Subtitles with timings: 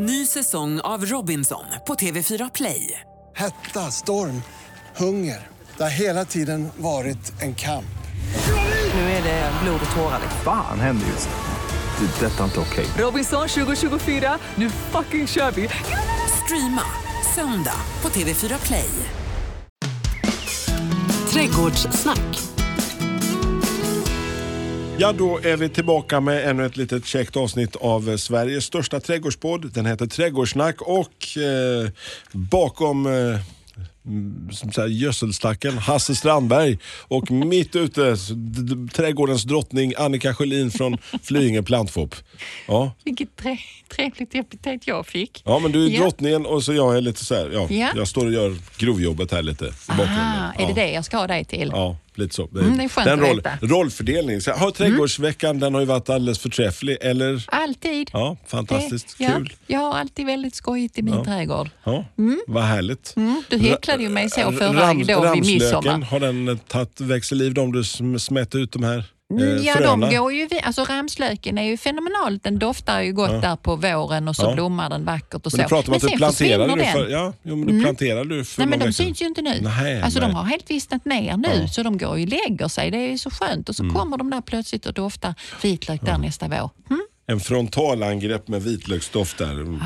[0.00, 3.00] Ny säsong av Robinson på TV4 Play.
[3.36, 4.42] Hetta, storm,
[4.96, 5.46] hunger.
[5.76, 7.98] Det har hela tiden varit en kamp.
[8.94, 10.20] Nu är det blod och tårar.
[10.44, 12.06] Fan händer just nu.
[12.06, 12.26] Det.
[12.26, 12.86] är Detta är inte okej.
[12.98, 15.68] Robinson 2024, nu fucking kör vi!
[16.44, 16.82] Streama
[17.34, 18.90] söndag på TV4 Play.
[21.30, 22.47] Trädgårdssnack.
[25.00, 29.72] Ja, då är vi tillbaka med ännu ett litet käckt avsnitt av Sveriges största trädgårdspodd.
[29.72, 31.90] Den heter Trädgårdsnack och eh,
[32.32, 33.40] bakom eh,
[34.52, 38.16] som säger, gödselstacken Hasse Strandberg och mitt ute
[38.92, 42.14] trädgårdens drottning Annika Sjölin från Flyinge Plantfop.
[42.68, 42.92] Ja.
[43.04, 43.58] Vilket tre,
[43.96, 45.42] trevligt epitet jag fick.
[45.44, 46.00] ja, men du är Ja.
[46.02, 47.88] drottningen och så jag är lite så här, ja, Ja.
[47.96, 50.16] jag står och gör grovjobbet här lite i bakgrunden.
[50.18, 50.68] Aha, är ja.
[50.68, 51.68] det det jag ska ha dig till?
[51.72, 52.48] Ja, lite så.
[52.48, 53.50] Mm, det är skönt den roll, veta.
[53.50, 53.70] Mm.
[53.74, 54.40] rollfördelning.
[54.40, 57.44] Så, har trädgårdsveckan den har ju varit alldeles förträfflig, eller?
[57.48, 58.10] Alltid.
[58.12, 59.18] Ja, fantastiskt.
[59.18, 59.52] Det- ja, Kul.
[59.66, 61.24] Jag har alltid väldigt skojigt i min Ja.
[61.24, 61.70] trädgård.
[61.84, 62.04] Ja,
[62.46, 63.12] Vad härligt.
[63.16, 66.00] Mm, du häcklade ju mig så Ra- förra ram- då vid midsommar.
[66.00, 70.06] har den tagit växelliv de du sm- smätt ut de här eh, Mm, Ja, fröna?
[70.08, 72.44] de går ju, alltså ramslöken är ju fenomenalt.
[72.44, 74.54] Den doftar ju gott där på våren och så Ja.
[74.54, 75.76] blommar den vackert och Men så.
[75.76, 78.78] att du sen planterade du för, ja, jo, men du planterade du för Nej, men
[78.78, 79.58] de vecka syns ju inte nu.
[79.62, 80.28] Nej, alltså, nej.
[80.28, 81.68] De har helt vissnat ner nu, Ja.
[81.68, 82.90] så de går ju och lägger sig.
[82.90, 83.68] Det är så skönt.
[83.68, 86.70] Och så kommer de där plötsligt och doftar vitlök där nästa vår.
[86.90, 87.02] Mm?
[87.26, 89.50] En frontalangrepp med vitlöksdoft där.
[89.52, 89.80] Mm.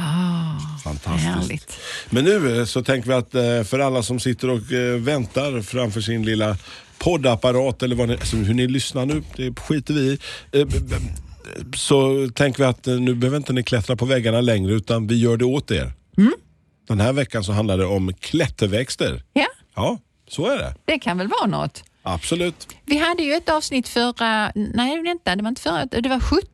[0.85, 1.25] Fantastiskt.
[1.27, 1.79] Härligt.
[2.11, 4.61] Men nu eh, så tänker vi att eh, för alla som sitter och
[4.99, 6.57] väntar framför sin lilla
[7.03, 10.19] poddapparat eller vad ni, alltså hur ni lyssnar nu, det skiter vi i.
[10.61, 10.67] Eh,
[11.77, 15.21] Så tänker vi att eh, nu behöver inte ni klättra på väggarna längre utan vi
[15.21, 15.93] gör det åt er.
[16.19, 16.33] Mm.
[16.89, 19.23] Den här veckan så handlar det om klätterväxter.
[19.33, 20.75] Ja, Ja, så är det.
[20.85, 21.85] det kan väl vara något.
[22.05, 22.69] Absolut.
[22.87, 24.53] Vi hade ju ett avsnitt förra...
[24.55, 25.85] Nej, vänta, det var inte förra.
[25.87, 26.47] Det var 17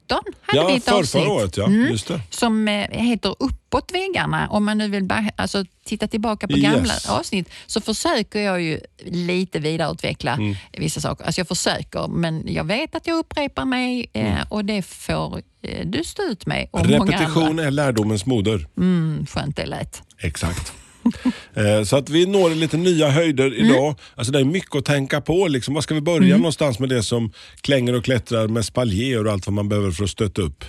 [0.43, 1.23] hade Ja, vi ett för, avsnitt.
[1.25, 1.67] förra året ja.
[1.67, 1.89] Mm.
[1.91, 2.21] Just det.
[2.31, 4.49] Som eh, heter Uppåt väggarna.
[4.51, 6.63] Om man nu vill bara, alltså, titta tillbaka på Yes.
[6.73, 10.55] gamla avsnitt så försöker jag ju lite vidareutveckla Mm.
[10.73, 11.25] vissa saker.
[11.25, 15.87] Alltså jag försöker, men jag vet att jag upprepar mig eh, och det får eh,
[15.87, 16.69] du stå ut med.
[16.73, 16.87] Mm.
[17.07, 18.67] Repetition är lärdomens moder.
[18.77, 20.03] Mm, skönt det lät.
[20.19, 20.73] Exakt.
[21.55, 23.95] Eh, Så att vi når lite nya höjder idag.
[24.15, 25.49] Alltså det är mycket att tänka på.
[25.49, 25.75] Liksom.
[25.75, 29.47] Var ska vi börja någonstans med det som klänger och klättrar med spaljer och allt
[29.47, 30.65] vad man behöver för att stötta upp?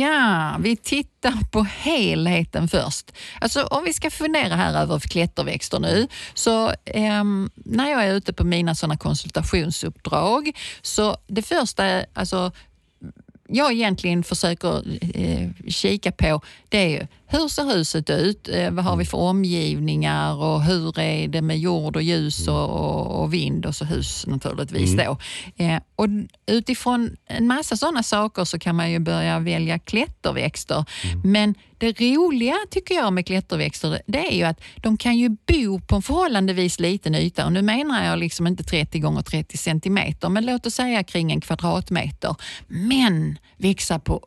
[0.00, 3.12] Ja, vi tittar på helheten först.
[3.40, 8.32] Alltså om vi ska fundera här över klätterväxter nu, så ehm, när jag är ute
[8.32, 12.52] på mina sådana konsultationsuppdrag, så det första, är, alltså
[13.48, 14.82] jag egentligen försöker
[15.14, 18.48] eh, kika på det är ju hur ser huset ut?
[18.48, 22.70] Eh, vad har vi för omgivningar och hur är det med jord och ljus och,
[22.70, 25.18] och, och vind och så hus naturligtvis då.
[25.56, 26.06] Eh, och
[26.46, 30.84] utifrån en massa sådana saker så kan man ju börja välja klätterväxter.
[31.24, 35.80] Men det roliga tycker jag med klätterväxter det är ju att de kan ju bo
[35.80, 37.46] på en förhållandevis liten yta.
[37.46, 41.32] Och nu menar jag liksom inte 30 gånger 30 centimeter, men låt oss säga kring
[41.32, 42.36] en kvadratmeter.
[42.66, 44.20] Men växa på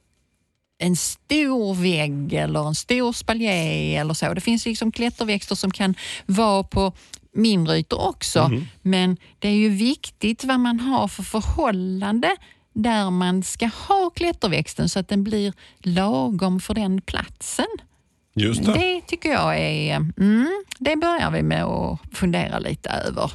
[0.81, 4.33] en stor vägg eller en stor spaljé eller så.
[4.33, 6.93] Det finns liksom klätterväxter som kan vara på
[7.35, 8.51] mindre ytor också.
[8.81, 12.35] Men det är ju viktigt vad man har för förhållande
[12.73, 17.65] där man ska ha klätterväxten så att den blir lagom för den platsen.
[18.35, 18.73] Just det.
[18.73, 19.95] Det tycker jag är...
[19.95, 23.31] Mm, det börjar vi med att fundera lite över.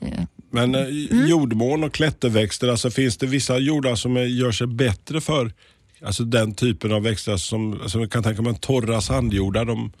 [0.00, 1.26] Eh, Men eh, Mm.
[1.26, 5.52] jordmån och klätterväxter, alltså finns det vissa jordar som är, gör sig bättre för
[6.02, 9.64] alltså den typen av växter som, alltså jag kan tänka mig torra sandjordar.
[9.64, 9.92] De,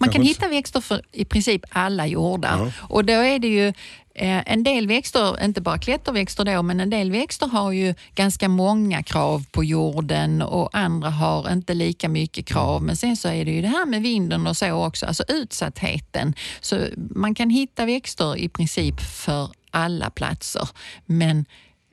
[0.00, 2.58] Man kan hitta växter för i princip alla jordar.
[2.58, 2.72] Ja.
[2.88, 3.68] Och då är det ju
[4.14, 8.48] eh, en del växter, inte bara klätterväxter då, men en del växter har ju ganska
[8.48, 12.82] många krav på jorden och andra har inte lika mycket krav.
[12.82, 16.34] Men sen så är det ju det här med vinden och så också, alltså utsattheten.
[16.60, 20.68] Så man kan hitta växter i princip för alla platser.
[21.06, 21.44] Men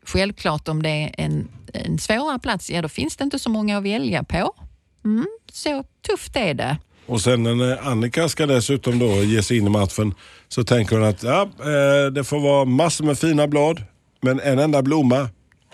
[0.06, 1.48] självklart om det är en,
[1.86, 4.56] en svårare plats, ja då finns det inte så många att välja på.
[5.06, 6.78] Mm, så tufft är det.
[7.06, 10.14] Och sen när Annika ska dessutom då ge sig in i matchen
[10.48, 13.84] så tänker hon att ja, eh, det får vara massor med fina blad,
[14.22, 15.30] men en enda blomma,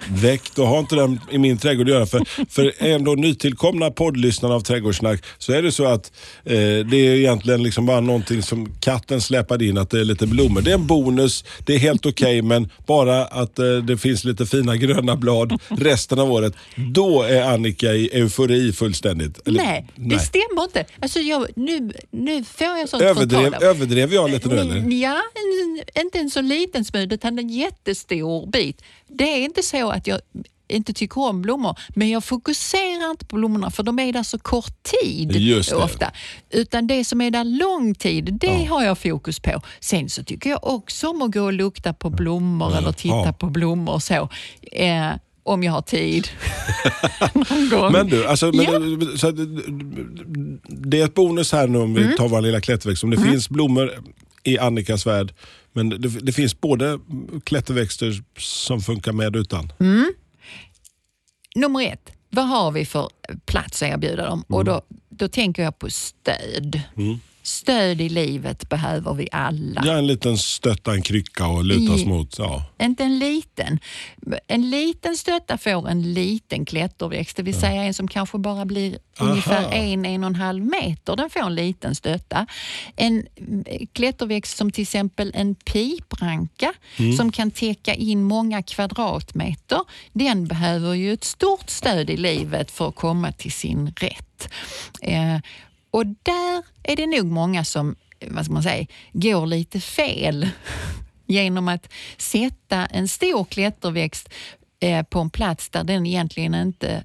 [0.10, 2.06] väck, då har inte den i min trädgård att göra.
[2.06, 6.12] För, för ändå nytillkomna poddlyssnare av Trädgårdssnack så är det så att
[6.44, 10.28] eh, det är egentligen liksom bara någonting som katten släpade in, att det är lite
[10.28, 10.62] blommor.
[10.62, 14.46] Det är en bonus, det är helt okej, men bara att eh, det finns lite
[14.46, 19.48] fina gröna blad resten av året, då är Annika i eufori fullständigt.
[19.48, 20.86] Eller- Nej, det stämmer inte.
[21.02, 24.76] Alltså jag, nu, nu får jag sånt Överdrev, överdrev jag lite nu eller?
[25.04, 28.82] Ja, en, inte en så liten smud utan en jättestor bit.
[29.08, 30.20] Det är inte så att jag
[30.68, 34.40] inte tycker om blommor, men jag fokuserar inte på blommorna för de är där så
[34.40, 36.12] kort tid ofta.
[36.50, 39.62] Utan det som är där lång tid, det har jag fokus på.
[39.80, 43.34] Sen så tycker jag också om att gå och lukta på blommor eller titta Ja.
[43.34, 44.30] på blommor och så.
[44.72, 45.10] Eh,
[45.44, 46.28] om jag har tid.
[47.34, 47.92] Någon gång.
[47.92, 49.18] Men du, alltså, men, Ja.
[49.18, 49.32] så
[50.68, 52.10] det är ett bonus här nu om Mm.
[52.10, 53.04] vi tar vår lilla klätterväxt.
[53.04, 53.92] Om det finns blommor
[54.44, 55.34] i Annikas värld,
[55.74, 57.00] men det, det finns både
[57.44, 59.74] klätterväxter som funkar med och utan.
[59.80, 60.14] Mm.
[61.56, 63.10] Nummer ett, vad har vi för
[63.46, 64.44] plats att erbjuda dem?
[64.48, 66.82] Och då, då tänker jag på stöd.
[67.44, 69.82] Stöd i livet behöver vi alla.
[69.86, 72.38] Ja, en liten stötta, en krycka och luta I- mot.
[72.38, 72.66] Ja.
[72.82, 73.80] Inte en liten.
[74.48, 78.98] En liten stötta får en liten klätterväxt, det vill säga en som kanske bara blir
[79.20, 81.16] ungefär en, en och en halv meter.
[81.16, 82.46] Den får en liten stötta.
[82.96, 86.74] En mm, klätterväxt som till exempel en pipranka
[87.18, 89.80] som kan täcka in många kvadratmeter,
[90.14, 94.50] den behöver ju ett stort stöd i livet för att komma till sin rätt.
[95.02, 95.38] Eh,
[95.92, 97.96] och där är det nog många som
[98.28, 100.50] vad ska man säga, går lite fel
[101.26, 104.30] genom att sätta en stor klätterväxt
[104.80, 107.04] eh, på en plats där den egentligen inte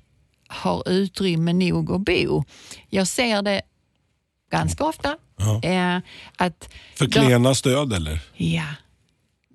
[0.49, 2.45] har utrymme nog att bo.
[2.89, 3.63] Jag ser det
[4.51, 5.17] ganska ofta.
[5.63, 5.99] Eh,
[6.37, 8.21] att För klena stöd eller?
[8.37, 8.67] Ja.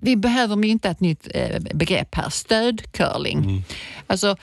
[0.00, 3.64] Vi behöver mynta ett nytt eh, begrepp här, stödcurling.
[4.06, 4.36] Alltså,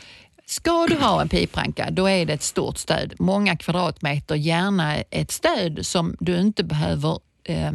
[0.49, 3.13] ska du ha en pipranka, då är det ett stort stöd.
[3.19, 7.71] Många kvadratmeter, gärna ett stöd som du inte behöver eh,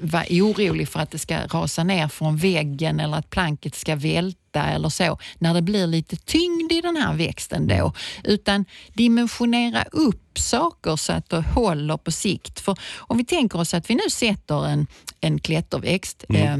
[0.00, 4.64] vara orolig för att det ska rasa ner från väggen eller att planket ska välta
[4.64, 7.92] eller så, när det blir lite tyngd i den här växten då.
[8.24, 12.60] Utan dimensionera upp saker så att det håller på sikt.
[12.60, 14.86] För om vi tänker oss att vi nu sätter en,
[15.20, 16.56] en klätterväxt, eh,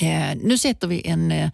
[0.00, 1.50] Eh, nu sätter vi en, eh,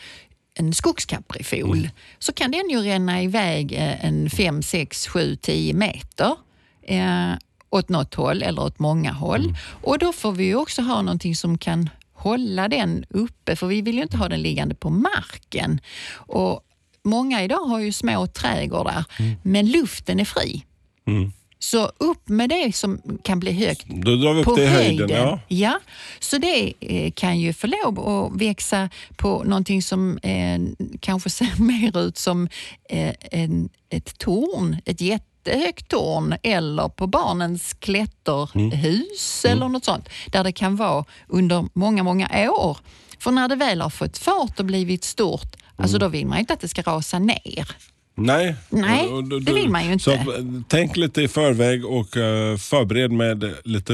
[0.54, 6.36] en skogskaprifol så kan den ju ränna iväg eh, en 5, 6, 7, 10 meter
[6.82, 7.32] eh,
[7.70, 9.56] åt något håll eller åt många håll.
[9.82, 13.96] Och då får vi också ha någonting som kan hålla den uppe för vi vill
[13.96, 15.80] ju inte ha den liggande på marken.
[16.14, 16.60] Och
[17.04, 19.04] Många idag har ju små trädgårdar
[19.42, 20.64] men luften är fri.
[21.62, 24.66] Så upp med det som kan bli högt Då drar vi upp på det i
[24.66, 25.10] höjden.
[25.10, 25.38] höjden.
[25.48, 25.78] Ja.
[26.20, 30.60] Så det eh, kan ju få lov att växa på någonting som eh,
[31.00, 32.48] kanske ser mer ut som
[32.88, 40.44] eh, en, ett torn, ett jättehögt torn eller på barnens klätterhus eller något sånt där
[40.44, 42.78] det kan vara under många, många år.
[43.18, 46.52] För när det väl har fått fart och blivit stort, alltså då vill man inte
[46.52, 47.91] att det ska rasa ner.
[48.14, 50.04] Nej, Nej, och- det vill man ju inte.
[50.04, 50.18] Så,
[50.68, 53.92] tänk lite i förväg och eh, förbered med lite,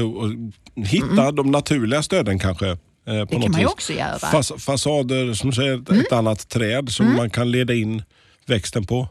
[0.75, 2.67] hitta de naturliga stöden kanske.
[2.69, 3.41] eh, på Mm.
[3.41, 4.05] kan man ju också göra.
[4.07, 4.19] Mm.
[4.31, 8.03] Fas, fasader, som du säger, ett, ett annat träd som man kan leda in
[8.45, 9.07] växten på.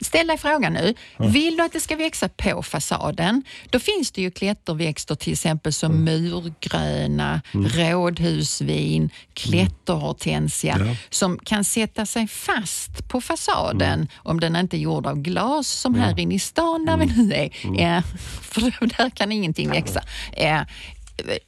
[0.00, 0.94] Ställ dig frågan nu.
[1.18, 3.42] Vill du att det ska växa på fasaden?
[3.70, 12.26] Då finns det ju klätterväxter till exempel som murgröna, rådhusvin, klätterhortensia som kan sätta sig
[12.28, 16.84] fast på fasaden om den inte är gjord av glas som här inne i stan
[16.86, 17.50] där vi nu är.
[17.82, 18.02] Ja,
[18.42, 18.60] för
[18.98, 20.02] där kan ingenting växa.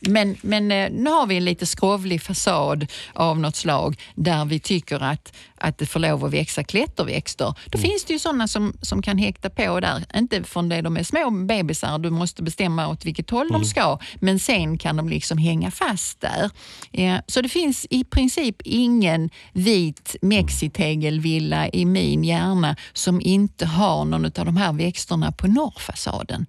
[0.00, 4.60] Men, men eh, nu har vi en lite skrovlig fasad av något slag där vi
[4.60, 7.54] tycker att, att det får lov att växa klätterväxter.
[7.66, 10.04] Då finns det ju sådana som, som kan häkta på där.
[10.14, 13.98] Inte från det de är små bebisar, du måste bestämma åt vilket håll de ska,
[14.14, 16.50] men sen kan de liksom hänga fast där.
[16.90, 24.04] Ja, så det finns i princip ingen vit mexitegelvilla i min hjärna som inte har
[24.04, 26.46] någon av de här växterna på norrfasaden.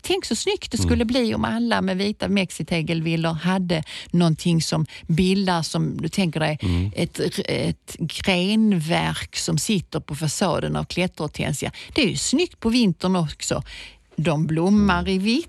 [0.00, 5.62] Tänk så snyggt det skulle bli om alla med vita mexitegelvillor hade någonting som bildar,
[5.62, 6.58] som du tänker dig,
[6.94, 11.72] ett, ett grenverk som sitter på fasaden av klätterhortensia.
[11.94, 13.62] Det är ju snyggt på vintern också.
[14.16, 15.48] De blommar i vitt.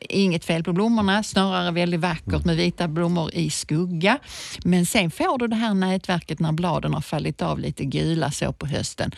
[0.00, 4.18] Inget fel på blommorna, snarare väldigt vackert med vita blommor i skugga.
[4.64, 8.52] Men sen får du det här nätverket när bladen har fallit av lite gula så
[8.52, 9.12] på hösten.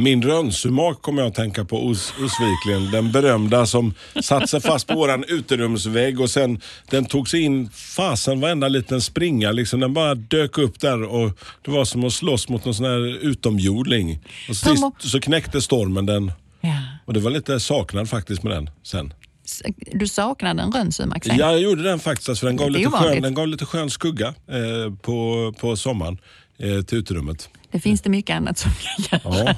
[0.00, 2.90] Min rönnsumak kommer jag att tänka på os, osvikligen.
[2.90, 7.70] Den berömda som satt sig fast på våran uterumsvägg och sen den tog sig in
[7.70, 9.52] fasen varenda liten springa.
[9.52, 12.86] Liksom, den bara dök upp där och det var som att slåss mot någon sån
[12.86, 14.18] här utomjording.
[14.48, 16.32] Och så, sist, så knäckte stormen den.
[16.60, 16.76] Ja.
[17.04, 19.14] Och det var lite saknad faktiskt med den sen.
[19.92, 21.36] Du saknade en rönnsummax sen?
[21.36, 22.40] Ja, jag gjorde den faktiskt.
[22.40, 26.18] För den, gav lite skön, den gav lite skön skugga eh, på, på sommaren.
[26.60, 27.48] Eh, till uterummet.
[27.70, 29.56] Det finns det mycket annat som kan göra.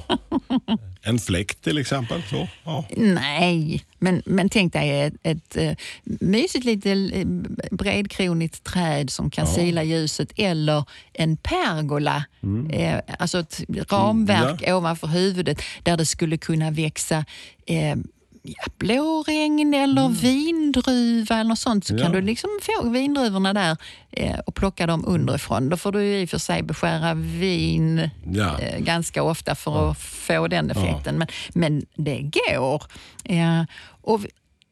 [0.66, 0.78] Ja.
[1.04, 2.22] En fläkt till exempel.
[2.30, 2.48] Så.
[2.64, 2.84] Ja.
[2.96, 7.26] Nej, men, men tänk dig ett, ett, ett mysigt litet eh,
[7.70, 12.24] bredkronigt träd som kan sila ljuset eller en pergola,
[12.72, 17.24] eh, alltså ett ramverk ovanför huvudet där det skulle kunna växa
[17.66, 17.96] eh,
[18.42, 22.02] ja, blåregn eller vindruva eller något sånt så Ja.
[22.02, 23.76] kan du liksom få vindruvorna där
[24.10, 25.68] eh, och plocka dem underifrån.
[25.68, 28.58] Då får du i och för sig beskära vin Ja.
[28.60, 31.18] eh, ganska ofta för att få den effekten.
[31.18, 32.82] Men, men det går.
[33.24, 33.62] Eh,
[34.00, 34.20] och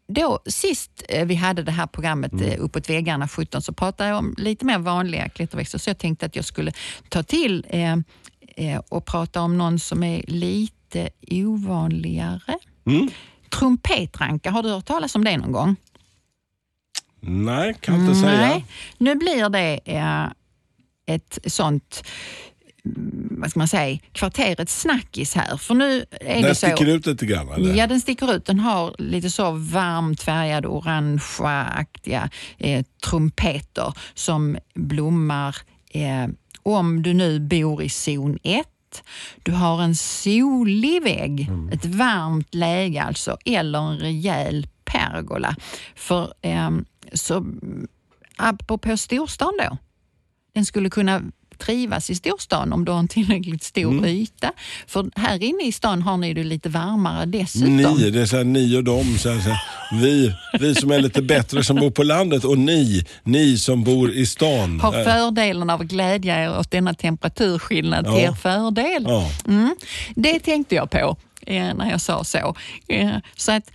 [0.09, 2.45] då, sist eh, vi hade det här programmet Mm.
[2.49, 6.27] eh, Uppåt väggarna 17 så pratade jag om lite mer vanliga klätterväxter så jag tänkte
[6.27, 6.73] att jag skulle
[7.09, 12.59] ta till eh, och prata om någon som är lite ovanligare.
[12.87, 13.09] Mm.
[13.59, 15.77] Trumpetranka, har du hört talas om det någon gång?
[17.21, 18.37] Nej, kan inte säga.
[18.37, 18.65] Nej,
[18.99, 20.27] nu blir det eh,
[21.15, 22.03] ett sånt
[22.85, 25.57] mm, vad ska man säga, kvarterets snackis här.
[25.57, 26.67] För nu är Den det så...
[26.67, 27.49] sticker ut lite grann.
[27.49, 27.75] Eller?
[27.75, 28.47] Ja, den sticker ut.
[28.47, 35.57] Den har lite så varmt färgade, orangeaktiga eh, trumpeter som blommar
[35.91, 36.27] eh,
[36.63, 38.67] om du nu bor i zon 1.
[39.43, 45.57] Du har en solig vägg, ett varmt läge alltså, eller en rejäl pergola.
[45.95, 46.71] För eh,
[47.13, 47.47] så,
[48.37, 49.77] apropå storstan då,
[50.55, 51.23] den skulle kunna
[51.61, 54.05] trivas i storstan om du har en tillräckligt stor Mm.
[54.05, 54.53] yta.
[54.87, 57.77] För här inne i stan har ni det lite varmare dessutom.
[57.77, 59.19] Ni, det är så här, ni och dem.
[59.19, 59.61] Så här, så här,
[60.01, 64.11] vi, vi som är lite bättre som bor på landet och ni, ni som bor
[64.11, 64.81] i stan.
[64.81, 68.31] Har fördelen av att glädja er åt denna temperaturskillnad till Ja.
[68.31, 69.05] er fördel.
[69.09, 69.31] Ja.
[69.49, 69.77] Mm,
[70.15, 72.55] det tänkte jag på eh, när jag sa så.
[72.89, 73.71] Eh, så att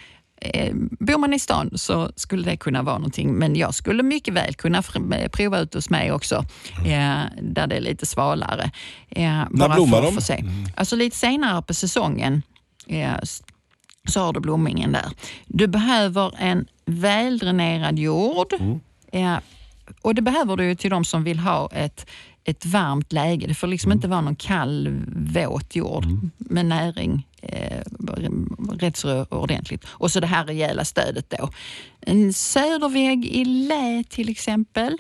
[0.53, 4.33] eh, Bor man i stan så skulle det kunna vara någonting, men jag skulle mycket
[4.33, 4.83] väl kunna
[5.17, 6.45] eh, prova ut hos mig också,
[6.77, 8.71] eh, där det är lite svalare.
[9.09, 10.21] Eh, bara blommar de?
[10.21, 10.43] se.
[10.75, 12.41] Alltså lite senare på säsongen
[12.87, 13.13] eh,
[14.07, 15.11] så har du blommingen där.
[15.47, 18.53] Du behöver en väldränerad jord.
[19.11, 19.37] Eh,
[20.01, 22.09] och det behöver du till de som vill ha ett,
[22.43, 23.47] ett varmt läge.
[23.47, 26.05] Det får liksom inte vara någon kall, våt jord
[26.37, 27.81] med näring eh,
[28.71, 29.85] rätt så ordentligt.
[29.85, 31.49] Och så det här rejäla stödet då.
[32.01, 34.97] En södervägg i lä till exempel.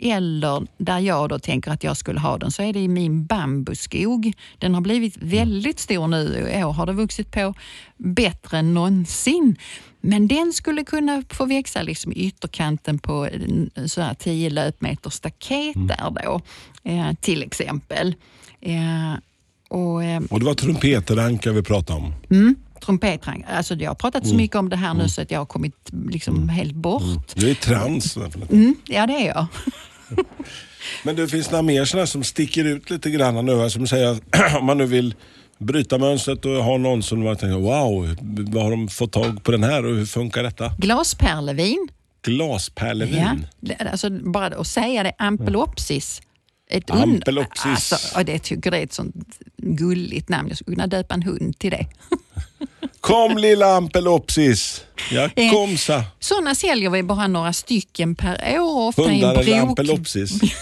[0.00, 3.26] Eller där jag då tänker att jag skulle ha den så är det i min
[3.26, 4.32] bambuskog.
[4.58, 6.50] Den har blivit väldigt stor nu.
[6.54, 7.54] I år har det vuxit på
[7.96, 9.56] bättre än någonsin.
[10.00, 13.28] Men den skulle kunna få växa liksom i ytterkanten på
[13.86, 16.40] så här 10 löpmeter staket där då,
[16.84, 18.14] eh, till exempel.
[18.60, 19.14] Eh,
[19.68, 22.14] och, eh, Och det var trumpeteranka vi pratade om.
[22.84, 23.44] trumpetrang.
[23.48, 25.74] Alltså jag har pratat så mycket om det här nu så att jag har kommit
[26.10, 27.02] liksom helt bort.
[27.34, 28.16] Du är trans.
[28.50, 29.46] Mm, ja, det är jag.
[31.04, 33.56] Men det finns några mer sådana som sticker ut lite grann nu.
[33.58, 34.20] här, Som säger att
[34.60, 35.14] om man nu vill
[35.58, 38.16] bryta mönstret och ha någon som man tänker wow,
[38.52, 40.72] vad har de fått tag på den här och hur funkar detta?
[40.78, 41.88] Glaspärlevin.
[42.22, 43.46] Glaspärlevin.
[43.60, 46.22] Ja, alltså bara att säga det, ampelopsis.
[46.70, 47.92] Ett Ampelopsis.
[47.92, 50.48] Alltså, och det tycker det är ett sånt gulligt namn.
[50.48, 51.86] Jag skulle kunna döpa en hund till det.
[53.00, 54.84] Kom lilla ampelopsis.
[55.10, 56.04] Ja, Eh, kom sa.
[56.20, 59.06] Sådana säljer vi bara några stycken per år.
[59.08, 60.08] Hundar eller brok.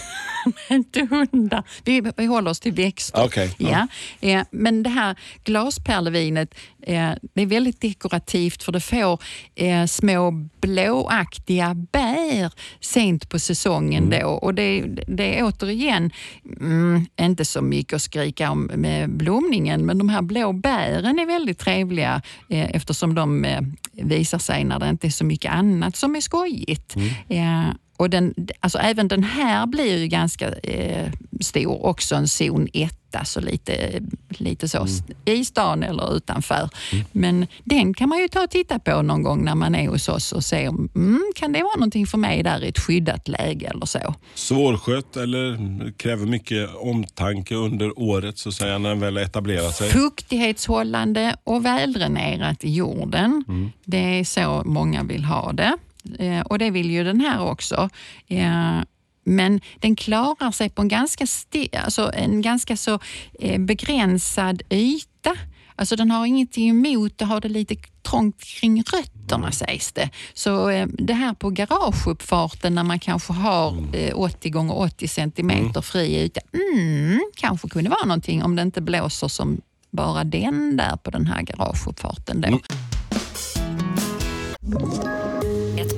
[0.69, 1.63] inte hundar.
[1.83, 3.25] Vi, vi håller oss till växter.
[3.25, 3.87] Okej, ja.
[4.19, 4.45] ja.
[4.51, 9.19] Men det här glaspärlevinet eh, det är väldigt dekorativt för det får
[9.55, 14.03] eh, små blåaktiga bär sent på säsongen.
[14.03, 14.19] Mm.
[14.19, 14.29] Då.
[14.29, 16.11] Och det, det är återigen
[16.59, 21.25] mm, inte så mycket att skrika om med blomningen men de här blå bären är
[21.25, 23.45] väldigt trevliga eh, eftersom de
[23.93, 26.95] visar sig när det inte är så mycket annat som är skojigt.
[26.95, 27.75] Mm.
[27.97, 31.11] Och den, alltså även den här blir ju ganska eh,
[31.41, 32.93] stor, också en zon 1,
[33.25, 34.87] så lite, lite så
[35.25, 36.69] i stan eller utanför.
[37.11, 40.09] Men den kan man ju ta och titta på någon gång när man är hos
[40.09, 43.27] oss och se om mm, kan det vara någonting för mig där i ett skyddat
[43.27, 44.15] läge eller så.
[44.33, 45.57] Svårskött eller
[45.97, 49.89] kräver mycket omtanke under året så att säga när den väl etablerar sig?
[49.89, 53.43] Fuktighetshållande och väldränerat i jorden.
[53.85, 55.77] Det är så många vill ha det.
[56.19, 57.89] Eh, och det vill ju den här också.
[58.27, 58.79] Eh,
[59.23, 62.99] men den klarar sig på en ganska, sti- alltså en ganska så
[63.39, 65.35] eh, begränsad yta.
[65.75, 70.09] Alltså den har ingenting emot att ha det lite trångt kring rötterna sägs det.
[70.33, 75.81] Så eh, det här på garageuppfarten när man kanske har eh, 80 gånger 80 centimeter
[75.81, 76.41] fri yta.
[76.73, 79.61] Mm, kanske kunde vara någonting om det inte blåser som
[79.91, 82.41] bara den där på den här garageuppfarten.
[82.41, 82.47] Då.
[82.47, 82.59] Mm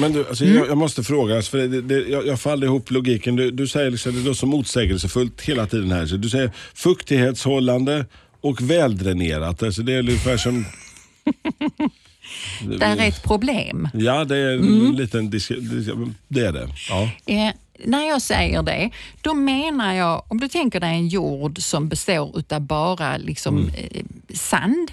[0.00, 2.90] Men du, alltså, jag, jag måste fråga, alltså, för det, det, jag, jag faller ihop
[2.90, 3.36] logiken.
[3.36, 6.06] Du, du säger liksom, det låter så motsägelsefullt hela tiden här.
[6.06, 8.06] Så du säger fuktighetshållande
[8.40, 9.62] och väldränerat.
[9.62, 10.64] Alltså, det är ungefär som...
[12.78, 13.88] Där är ett problem.
[13.94, 15.52] Ja, det är en liten disk-
[16.28, 16.68] Det är det.
[16.90, 17.10] Ja.
[17.26, 17.50] Eh,
[17.84, 18.90] när jag säger det,
[19.20, 24.02] då menar jag, om du tänker dig en jord som består utav bara liksom, eh,
[24.34, 24.90] sand,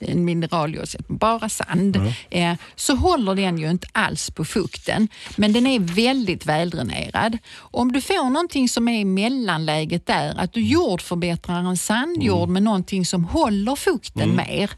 [0.00, 1.96] en mineraljord, bara sand,
[2.30, 5.08] eh, så håller den ju inte alls på fukten.
[5.36, 7.38] Men den är väldigt väldränerad.
[7.56, 12.62] Om du får någonting som är i mellanläget där, att du jordförbättrar en sandjord med
[12.62, 14.70] någonting som håller fukten mer,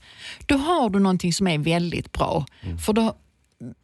[0.46, 2.46] då har du någonting som är väldigt bra.
[2.86, 3.16] För då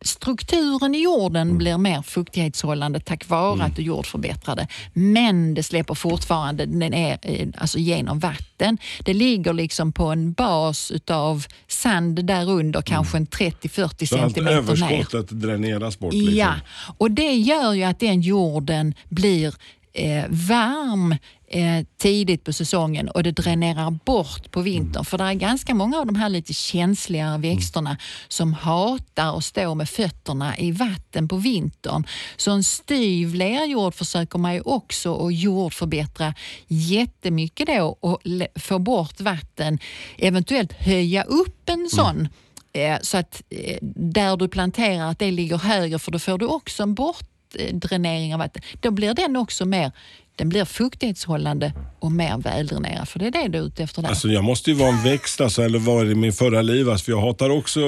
[0.04, 4.68] strukturen i jorden blir mer fuktighetshållande tack vare att du jordförbättrar det.
[4.92, 8.78] Men det släpper fortfarande den är, eh, alltså genom vatten.
[9.04, 14.22] Det ligger liksom på en bas utav sand där under, kanske en 30-40 Så allt
[14.22, 14.50] centimeter ner.
[14.52, 16.14] överskottet dräneras bort.
[16.14, 16.36] Liksom.
[16.36, 16.54] Ja,
[16.98, 19.54] och det gör ju att den jorden blir
[19.92, 21.16] eh, varm
[21.48, 25.04] eh, tidigt på säsongen och det dränerar bort på vintern.
[25.04, 27.96] För det är ganska många av de här lite känsligare växterna
[28.28, 32.06] som hatar att stå med fötterna i vatten på vintern.
[32.36, 36.34] Så en styv lerjord försöker man ju också att jordförbättra
[36.66, 38.20] jättemycket då och
[38.56, 39.78] få bort vatten,
[40.18, 42.28] eventuellt höja upp en sån
[42.76, 46.46] Eh, Så att eh, där du planterar att det ligger högre för då får du
[46.46, 48.62] också en bortdränering av vatten.
[48.80, 49.92] Då blir den också mer
[50.36, 54.08] den blir fuktighetshållande och mer väldränerad, för det är det du är ute efter där.
[54.08, 56.90] Alltså, jag måste ju vara en växt, alltså, eller var i min förra liv.
[56.90, 57.80] Alltså, för jag hatar också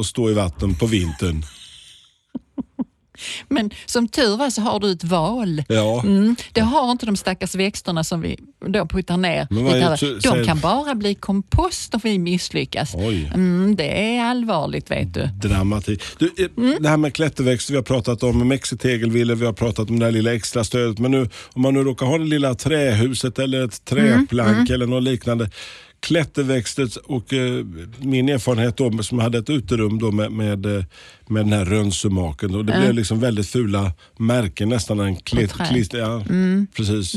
[0.00, 1.42] att stå i vatten på vintern.
[3.48, 5.62] Men som tur var så har du ett val.
[5.68, 6.02] Ja.
[6.02, 9.46] Mm, det har inte de stackars växterna som vi då puttar ner.
[10.30, 12.94] De kan bara bli kompost om vi misslyckas.
[12.94, 15.26] Mm, det är allvarligt vet du.
[15.26, 16.02] Dramatik.
[16.18, 16.82] Du, eh, Mm.
[16.82, 20.12] Det här med klätterväxter, vi har pratat om mexitegelville, vi har pratat om det här
[20.12, 20.98] lilla extra stödet.
[20.98, 24.86] Men nu, om man nu råkar ha det lilla trähuset eller ett Mm, träplank eller
[24.86, 25.50] något liknande.
[26.06, 27.64] Klätterväxter och eh,
[27.98, 30.84] min erfarenhet då som hade ett uterum då med, med, eh,
[31.28, 32.52] med den här rönsumaken.
[32.52, 35.00] Det blev liksom väldigt fula märken nästan.
[35.00, 36.22] En klit, klist, ja,
[36.76, 37.14] precis.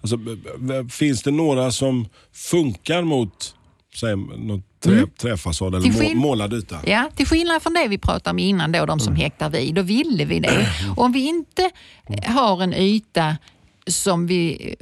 [0.00, 3.54] Alltså, b- b- finns det några som funkar mot
[3.94, 6.76] säg, någon trä, träfasad eller skill- målad yta?
[6.86, 9.82] Ja, till skillnad från det vi pratade om innan, då, de som häktar vid, då
[9.82, 10.68] ville vi det.
[10.96, 11.70] Och om vi inte
[12.26, 13.36] har en yta
[13.86, 14.74] som, vi,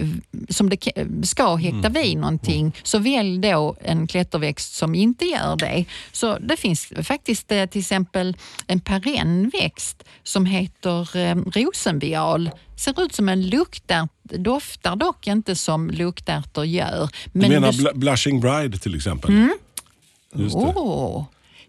[0.48, 0.76] som det
[1.22, 5.84] ska häkta vid någonting, så välj då en klätterväxt som inte gör det.
[6.12, 8.36] Så det finns faktiskt eh, till exempel
[8.66, 12.50] en perennväxt som heter eh, rosenvial.
[12.76, 17.08] Ser ut som en luktärt, doftar dock inte som luktärtor gör.
[17.32, 19.30] Du menar bl- Blushing Bride till exempel?
[19.30, 19.50] Mm.
[20.34, 20.56] Just.
[20.56, 21.24] Åh,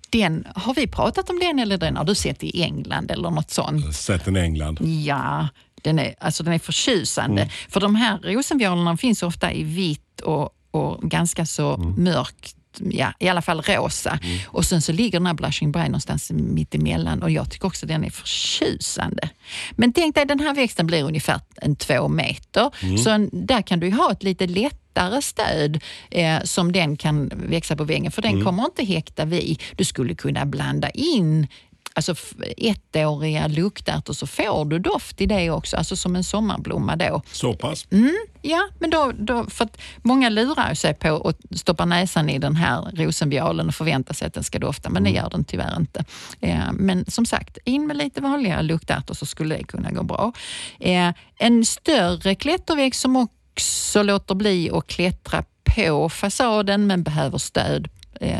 [0.09, 3.51] den, har vi pratat om den eller den har du sett i England eller något
[3.51, 3.95] sånt?
[3.95, 4.79] Sett den i England.
[4.81, 5.47] Ja,
[5.83, 7.41] den är, alltså den är förtjusande.
[7.41, 7.53] Mm.
[7.69, 12.03] För de här rosenviolerna finns ofta i vitt och, och ganska så Mm.
[12.03, 12.55] mörkt.
[12.79, 14.19] Ja, I alla fall rosa.
[14.47, 17.85] Och sen så ligger den här Blushing Bride någonstans mitt emellan och jag tycker också
[17.85, 19.29] den är förtjusande.
[19.71, 22.71] Men tänk dig den här växten blir ungefär en två meter.
[22.83, 22.97] Mm.
[22.97, 27.75] Så en, där kan du ha ett lite lättare stöd eh, som den kan växa
[27.75, 28.45] på väggen för den Mm.
[28.45, 29.61] kommer inte häkta vid.
[29.75, 31.47] Du skulle kunna blanda in
[31.93, 32.15] alltså
[32.57, 37.21] ettåriga luktärtor så får du doft i det också, alltså som en sommarblomma då.
[37.31, 37.87] Så pass?
[37.91, 38.15] Mm.
[38.41, 42.55] Ja, men då, då, för att många lurar sig på att stoppa näsan i den
[42.55, 46.05] här rosenvialen och förvänta sig att den ska dofta, men det gör den tyvärr inte.
[46.39, 50.33] Eh, men som sagt, in med lite vanliga luktärtor så skulle det kunna gå bra.
[50.79, 55.43] Eh, en större klätterväxt som också låter bli att klättra
[55.75, 57.87] på fasaden men behöver stöd,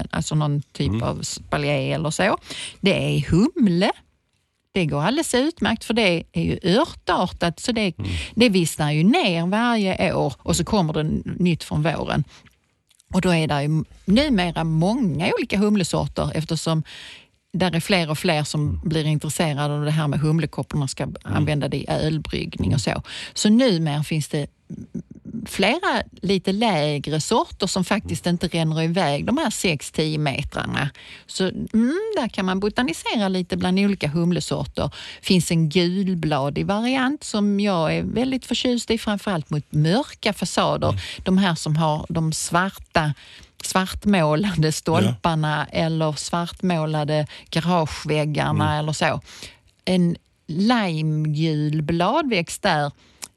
[0.10, 2.38] alltså någon typ av spaljer eller så,
[2.80, 3.92] det är humle.
[4.74, 7.94] Det går alldeles utmärkt för det är ju örtartat så det,
[8.36, 12.24] det vissnar ju ner varje år och så kommer det nytt från våren.
[13.14, 16.84] Och då är det ju numera många olika humlesorter eftersom
[17.54, 21.68] där är fler och fler som blir intresserade av det här med humlekopporna ska använda
[21.68, 23.02] det i ölbryggning och så.
[23.34, 24.48] Så numera finns det
[25.46, 30.90] flera lite lägre sorter som faktiskt inte ränner iväg de här 6-10 metrarna.
[31.26, 34.90] Så mm, där kan man botanisera lite bland olika humlesorter.
[35.22, 41.02] finns en gulbladig variant som jag är väldigt förtjust i, framförallt mot mörka fasader.
[41.24, 43.14] De här som har de svarta
[43.64, 49.22] svartmålade stolparna eller svartmålade garageväggarna eller så.
[49.86, 50.16] En
[50.48, 52.92] limegul bladväxt där,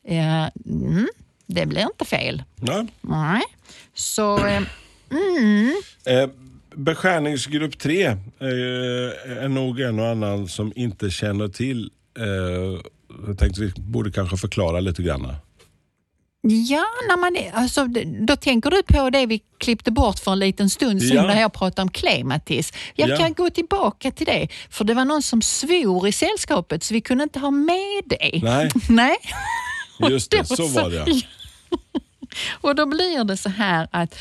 [0.08, 1.08] eh, mm,
[1.46, 2.42] det blir inte fel.
[2.56, 2.86] Nej.
[3.00, 3.42] Nej.
[3.94, 4.62] Så, eh,
[6.06, 6.28] Eh,
[6.74, 8.16] beskärningsgrupp 3 eh,
[9.44, 11.90] är nog en och annan som inte känner till.
[13.26, 15.34] Jag tänkte vi borde kanske förklara lite grann.
[16.42, 17.84] ja, när man, alltså,
[18.26, 21.22] då tänker du på det vi klippte bort för en liten stund sedan Ja.
[21.26, 22.72] när jag pratade om klematis.
[22.94, 23.16] Jag Ja.
[23.16, 27.00] kan gå tillbaka till det, för det var någon som svor i sällskapet så vi
[27.00, 28.40] kunde inte ha med det.
[28.42, 29.16] Nej, Nej.
[29.98, 30.44] Just det.
[30.56, 31.06] Så var det.
[32.60, 34.14] Och då blir det så här att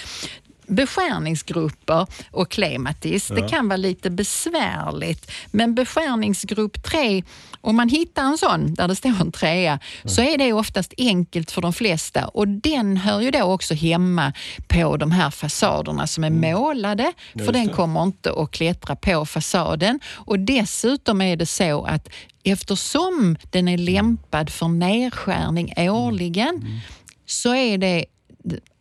[0.68, 5.32] beskärningsgrupper och klematis, det kan vara lite besvärligt.
[5.52, 7.24] Men beskärningsgrupp 3,
[7.62, 11.52] om man hittar en sån där det står en trea, så är det oftast enkelt
[11.52, 12.28] för de flesta.
[12.28, 14.34] Och den hör ju då också hemma
[14.68, 17.14] på de här fasaderna som är målade,
[17.46, 20.00] för den kommer inte att klättra på fasaden.
[20.14, 22.10] Och dessutom är det så att
[22.44, 26.82] eftersom den är lämpad för nedskärning årligen
[27.26, 28.06] så är det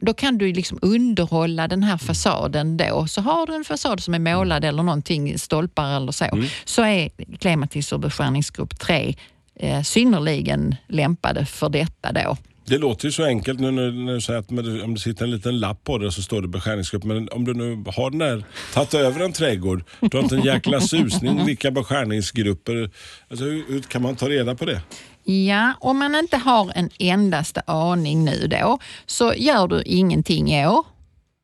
[0.01, 3.07] då kan du liksom underhålla den här fasaden då.
[3.07, 6.25] Så har du en fasad som är målad eller någonting, stolpar eller så,
[6.65, 9.17] så är klematis och beskärningsgrupp 3
[9.57, 12.37] eh, synnerligen lämpade för detta då.
[12.65, 14.51] Det låter ju så enkelt nu när, du säger att
[14.85, 17.05] om det sitter en liten lapp på det så står det beskärningsgrupp.
[17.05, 18.45] Men om du nu har den där,
[18.75, 22.91] tagit över en trädgård, du har inte en jäkla susning vilka beskärningsgrupper.
[23.29, 24.81] Alltså, hur, hur kan man ta reda på det?
[25.25, 30.67] Ja, om man inte har en endaste aning nu då, så gör du ingenting i
[30.67, 30.87] år.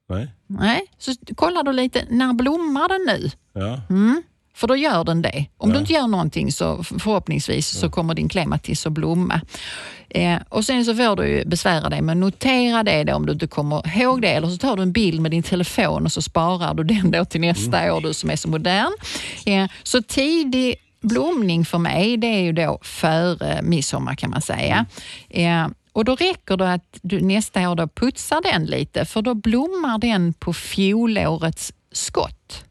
[0.09, 0.29] Nej?
[0.47, 3.31] Nej, så kollar du lite, när blommar den nu?
[3.53, 3.81] Ja.
[4.55, 5.47] För då gör den det.
[5.57, 9.41] Om du inte gör någonting så förhoppningsvis så kommer din klematis att blomma.
[10.11, 13.33] Eh, och sen så får du besvära dig med att notera det då, om du
[13.33, 14.29] inte kommer ihåg det.
[14.29, 17.25] Eller så tar du en bild med din telefon och så sparar du den då
[17.25, 18.93] till nästa år, du som är så modern.
[19.47, 24.87] Eh, så tidig blomning för mig, det är ju då före midsommar kan man säga.
[25.31, 29.35] Eh, och då räcker det att du nästa år då putsar den lite, för då
[29.35, 32.65] blommar den på fjolårets skott.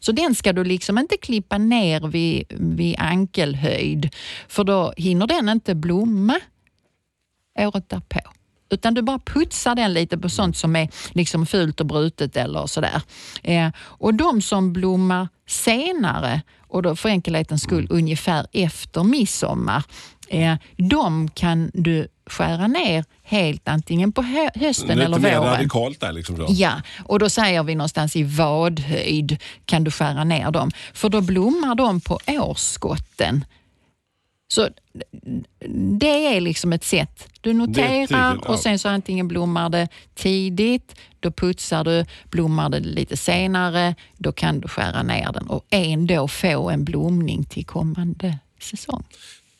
[0.00, 4.14] Så den ska du liksom inte klippa ner vid, vid ankelhöjd,
[4.48, 6.40] för då hinner den inte blomma
[7.58, 8.20] året därpå.
[8.70, 12.66] Utan du bara putsar den lite på sånt som är liksom fult och brutet eller
[12.66, 13.02] sådär.
[13.42, 19.82] Eh, och de som blommar senare, och då för enkelhetens skull ungefär efter midsommar,
[20.28, 25.52] eh, de kan du skära ner helt antingen på hö- hösten Lite eller mer våren.
[25.52, 26.36] radikalt där liksom.
[26.36, 26.46] Så.
[26.48, 26.72] Ja,
[27.04, 30.70] och då säger vi någonstans i vadhöjd kan du skära ner dem.
[30.94, 33.44] För då blommar de på årsskotten.
[34.48, 34.68] Så
[35.98, 37.28] det är liksom ett sätt.
[37.40, 42.80] Du noterar tidigt, och sen så antingen blommar det tidigt, då putsar du, blommar det
[42.80, 48.38] lite senare, då kan du skära ner den och ändå få en blomning till kommande
[48.60, 49.04] säsong.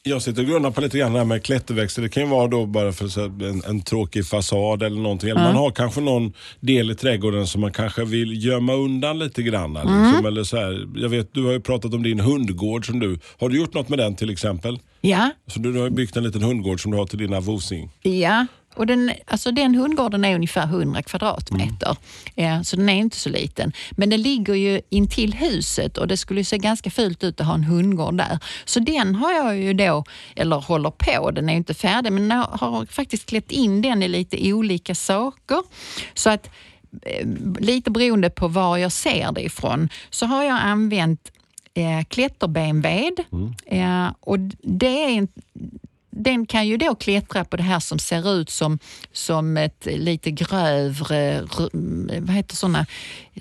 [0.09, 2.03] Jag sitter och grunnar på lite grann det här med klätterväxter.
[2.03, 5.31] Det kan ju vara då bara för en, en tråkig fasad eller någonting.
[5.31, 9.42] Eller man har kanske någon del i trädgården som man kanske vill gömma undan lite
[9.42, 9.73] grann.
[9.75, 10.27] Liksom.
[10.27, 12.87] Eller så här, jag vet, du har ju pratat om din hundgård.
[12.87, 14.79] som du Har du gjort något med den till exempel?
[15.01, 17.90] Ja, Så du, du har byggt en liten hundgård som du har till dina vosing.
[18.03, 18.47] Ja,
[18.78, 21.96] och den, alltså den hundgården är ungefär 100 kvadratmeter.
[22.34, 23.72] Ja, så den är inte så liten.
[23.90, 27.54] Men den ligger ju intill huset och det skulle se ganska fult ut att ha
[27.54, 28.38] en hundgård där.
[28.64, 30.04] Så den har jag ju då,
[30.36, 34.02] eller håller på, den är ju inte färdig, men jag har faktiskt klätt in den
[34.02, 35.62] i lite olika saker.
[36.14, 36.50] Så att
[37.02, 37.26] eh,
[37.60, 41.32] lite beroende på var jag ser det ifrån, så har jag använt
[41.74, 43.20] eh, klätterbenved.
[43.66, 45.28] Eh, och det är en,
[46.11, 48.79] den kan ju då klättra på det här som ser ut som,
[49.12, 52.87] som ett lite grövre, r- vad heter såna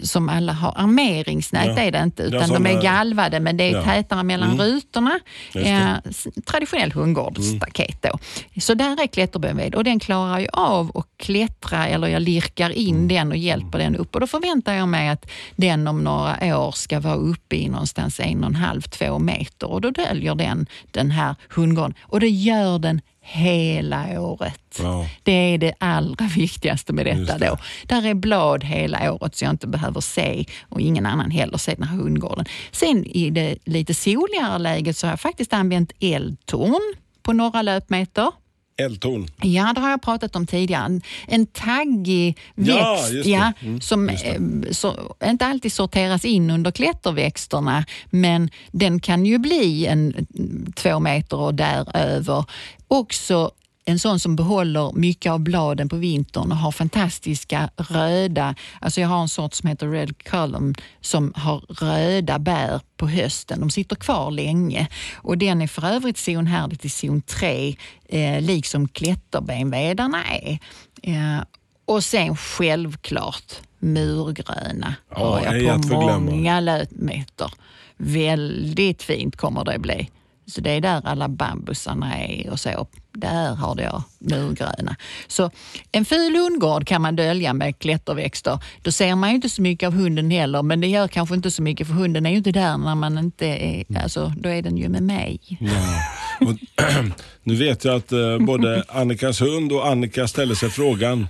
[0.02, 1.78] som alla har, armeringsnät Ja.
[1.84, 3.84] är det inte, utan de är galvade men det är Ja.
[3.84, 4.66] tätare mellan Mm.
[4.66, 5.20] rutorna.
[5.56, 5.88] Mm.
[5.88, 6.12] Eh,
[6.46, 8.20] traditionell hundgårdsstaket då.
[8.62, 12.96] Så där är klätterbenved och den klarar ju av att klättra eller jag lirkar in
[12.96, 13.08] Mm.
[13.08, 15.26] den och hjälper den upp och då förväntar jag mig att
[15.56, 19.68] den om några år ska vara uppe i någonstans en och en halv, två meter
[19.72, 24.80] och då döljer den den här hundgården och det gör den hela året.
[24.80, 25.06] Ja.
[25.24, 27.48] Det är det allra viktigaste med detta det.
[27.48, 27.58] då.
[27.84, 31.74] Där är blad hela året så jag inte behöver se och ingen annan heller se
[31.74, 32.46] den här hundgården.
[32.72, 38.32] Sen i det lite soligare läget så har jag faktiskt använt eldtorn på några löpmeter.
[38.78, 39.28] Eldtorn.
[39.42, 40.86] Ja, det har jag pratat om tidigare.
[40.86, 43.30] En, en taggig Ja, växt det.
[43.30, 49.38] ja, Mm, som eh, så, inte alltid sorteras in under klätterväxterna men den kan ju
[49.38, 50.28] bli en
[50.76, 52.46] två meter och däröver.
[52.88, 53.52] Också
[53.90, 59.08] en sån som behåller mycket av bladen på vintern och har fantastiska röda, alltså jag
[59.08, 63.60] har en sort som heter Red Column som har röda bär på hösten.
[63.60, 67.76] De sitter kvar länge och den är för övrigt zonhärdig till zon 3,
[68.10, 70.60] eh, liksom klätterbenvedarna är.
[71.04, 71.44] Eh,
[71.86, 77.52] och sen självklart murgröna Ja, har jag på många löpmeter.
[77.98, 80.10] Väldigt fint kommer det bli.
[80.48, 82.88] Så det är där alla bambusarna är och så.
[83.20, 84.96] Där har jag murgröna.
[85.28, 85.52] Så
[85.92, 88.60] en ful hundgård kan man dölja med klätterväxter.
[88.82, 91.52] Då ser man ju inte så mycket av hunden heller, men det gör kanske inte
[91.52, 94.62] så mycket för hunden är ju inte där när man inte är, alltså då är
[94.62, 95.40] den ju med mig.
[95.60, 96.02] Ja.
[96.48, 96.54] Och,
[97.44, 101.28] nu vet jag att eh, både Annikas hund och Annika ställer sig frågan,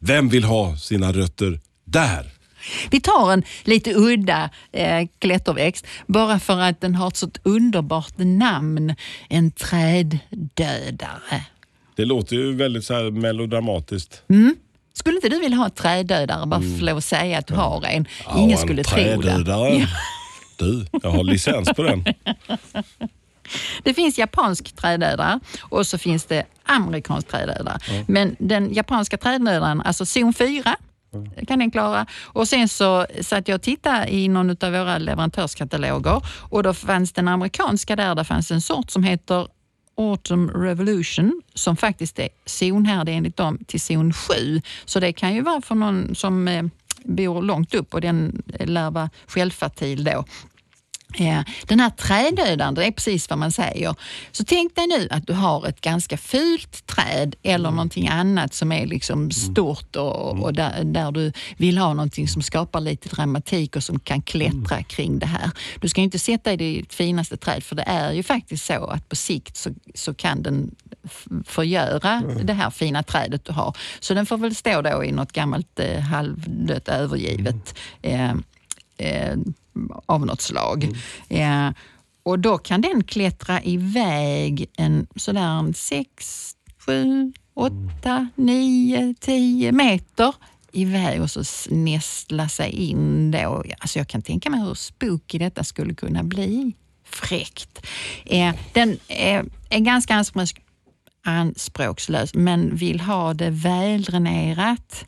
[0.00, 2.37] vem vill ha sina rötter där?
[2.90, 8.14] Vi tar en lite udda eh, klätterväxt bara för att den har ett sånt underbart
[8.18, 8.94] namn.
[9.28, 11.44] En träddödare.
[11.96, 14.22] Det låter ju väldigt så här melodramatiskt.
[14.92, 17.54] Skulle inte du vilja ha en träddödare bara för att lov att säga att du
[17.54, 18.06] har en?
[18.24, 19.16] Ja, Ingen en skulle tro det.
[19.22, 19.86] träddödare.
[20.58, 22.04] Du, jag har licens på den.
[23.82, 27.78] Det finns japansk träddödare och så finns det amerikansk träddödare.
[28.06, 30.76] Men den japanska träddödaren, alltså zon 4,
[31.14, 31.46] Mm.
[31.46, 32.06] kan den klara.
[32.24, 37.12] Och sen så satt jag och tittade i någon av våra leverantörskataloger och då fanns
[37.12, 38.14] den amerikanska där.
[38.14, 39.48] Det fanns en sort som heter
[39.96, 44.60] Autumn Revolution som faktiskt är zonhärdig enligt dem till zon 7.
[44.84, 46.64] Så det kan ju vara för någon som eh,
[47.04, 50.24] bor långt upp och den lär vara självfertil då.
[51.66, 53.94] Den här träddödaren, det är precis vad man säger.
[54.32, 58.72] Så tänk dig nu att du har ett ganska fult träd eller någonting annat som
[58.72, 63.76] är liksom stort och, och där, där du vill ha någonting som skapar lite dramatik
[63.76, 65.50] och som kan klättra kring det här.
[65.80, 69.08] Du ska inte sätta i ditt finaste träd för det är ju faktiskt så att
[69.08, 70.74] på sikt så, så kan den
[71.44, 73.76] förgöra det här fina trädet du har.
[74.00, 78.32] Så den får väl stå då i något gammalt eh, halvdött övergivet eh,
[78.98, 79.36] eh,
[80.06, 80.88] av något slag.
[81.28, 81.70] Eh,
[82.22, 86.52] och då kan den klättra iväg en sådär en sex,
[86.86, 90.34] sju, åtta, nio, tio meter
[90.72, 93.64] iväg och så nästla sig in då.
[93.78, 96.72] Alltså jag kan tänka mig hur spooky detta skulle kunna bli.
[97.04, 97.86] Fräckt.
[98.24, 100.54] Eh, den eh, är ganska anspråks
[101.24, 105.04] anspråkslös men vill ha det väldränerat.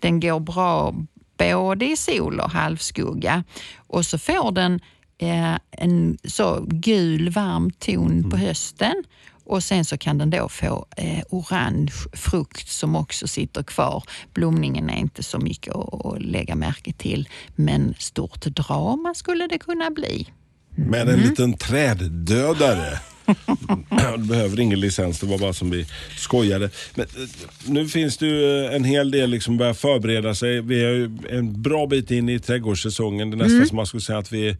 [0.00, 0.94] Den går bra
[1.38, 3.44] både i sol och halvskugga
[3.76, 4.80] och så får den
[5.18, 9.04] eh, en så gul varm ton på hösten
[9.44, 14.04] och sen så kan den då få eh, orange frukt som också sitter kvar.
[14.34, 19.58] Blomningen är inte så mycket att, att lägga märke till men stort drama skulle det
[19.58, 20.28] kunna bli.
[20.76, 22.98] Med en liten träddödare.
[24.16, 25.86] Du behöver ingen licens, det var bara som vi
[26.18, 26.70] skojade.
[26.94, 27.28] Men, eh,
[27.66, 30.60] nu finns det ju eh, en hel del liksom börja förbereda sig.
[30.60, 33.30] Vi är ju en bra bit in i trädgårdssäsongen.
[33.30, 34.56] Det är nästan som man skulle säga att vi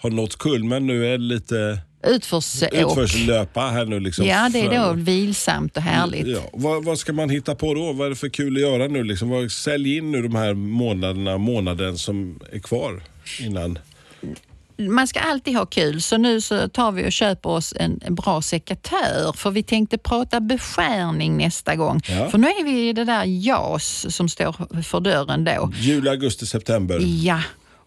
[0.00, 0.86] har nått kulmen.
[0.86, 2.72] Nu är det lite Utförsåk.
[2.72, 4.00] utförslöpa här nu.
[4.00, 6.26] Liksom Ja, det är då vilsamt och härligt.
[6.26, 7.92] Ja, vad, vad ska man hitta på då?
[7.92, 9.04] Vad är det för kul att göra nu?
[9.04, 9.28] Liksom?
[9.28, 13.02] Vad, sälj in nu de här månaderna, månaden som är kvar
[13.40, 13.78] innan.
[14.78, 18.14] Man ska alltid ha kul, så nu så tar vi och köper oss en, en
[18.14, 19.32] bra sekatör.
[19.36, 22.00] För vi tänkte prata beskärning nästa gång.
[22.08, 22.30] Ja.
[22.30, 25.72] För nu är vi i det där JAS som står för dörren då.
[25.74, 26.98] Juli, augusti, september.
[27.00, 27.42] Ja,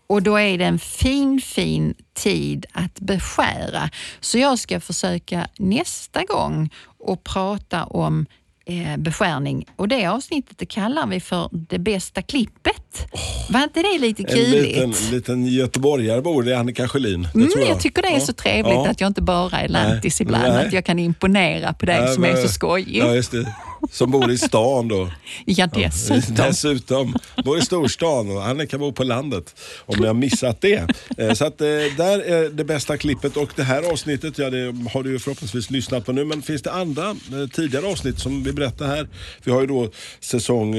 [0.08, 3.90] och då är det en fin, fin tid att beskära.
[4.20, 8.26] Så jag ska försöka nästa gång och prata om
[8.66, 9.66] eh, beskärning.
[9.76, 13.08] Och det avsnittet det kallar vi för det bästa klippet.
[13.50, 14.64] Var inte det lite En kuligt?
[14.76, 17.22] liten, liten göteborgare bor det, Annika Sjölin.
[17.34, 17.80] Det Mm, tror jag.
[17.80, 18.20] tycker det är Ja.
[18.20, 18.90] så trevligt Ja.
[18.90, 20.68] att jag inte bara är lantis ibland, Nej.
[20.68, 22.98] att jag kan imponera på dig som är så skojig.
[22.98, 23.56] Ja, just det.
[23.92, 25.10] Som bor i stan då.
[25.46, 26.36] Ja, dessutom.
[26.36, 27.16] Dessutom.
[27.46, 29.56] Bor i storstan och Annika bor på landet.
[29.86, 30.88] Om ni har missat det.
[31.18, 31.68] Eh, Så att eh,
[31.98, 35.70] där är det bästa klippet och det här avsnittet, ja det har du ju förhoppningsvis
[35.70, 36.26] lyssnat på nu.
[36.26, 39.08] Men finns det andra eh, tidigare avsnitt som vi berättar här?
[39.44, 39.90] Vi har ju då
[40.20, 40.76] säsong,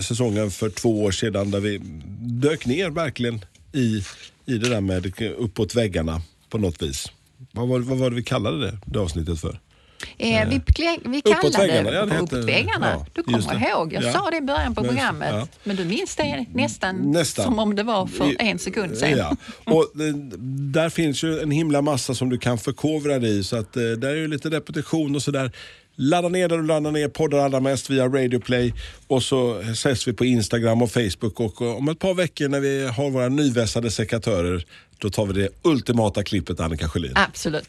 [0.00, 1.80] säsongen för två år sedan där vi
[2.20, 4.04] dök ner verkligen i,
[4.46, 7.12] i det där med uppåt väggarna på något vis.
[7.52, 9.58] Vad var, vad var det vi kallade det, det avsnittet för?
[10.18, 12.90] Eh, vi, klä- vi Uppåt kallade det ja, det för heter- uppåt väggarna.
[12.90, 14.12] ja, du kommer ihåg, jag Ja.
[14.12, 15.28] sa det i början på Men- programmet.
[15.34, 15.48] ja.
[15.64, 17.44] Men du minns det nästan, Nästan.
[17.44, 19.18] som om det var för en sekund sedan.
[19.18, 19.36] Ja.
[19.72, 20.12] Och det,
[20.72, 23.44] där finns ju en himla massa som du kan förkovra dig i.
[23.44, 25.50] Så att, eh, där är ju lite repetition och sådär.
[25.96, 28.74] Ladda ner där du laddar ner poddar allra mest via Radio Play
[29.06, 32.86] och så ses vi på Instagram och Facebook och om ett par veckor när vi
[32.86, 34.64] har våra nyvässade sekatörer
[34.98, 37.12] då tar vi det ultimata klippet Annika Sjölin.
[37.14, 37.68] Absolut.